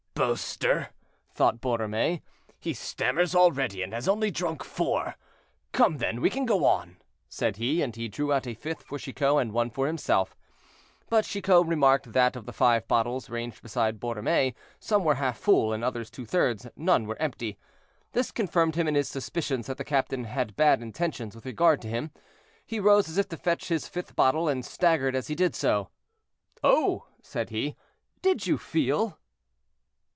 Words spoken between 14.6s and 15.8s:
some were half full,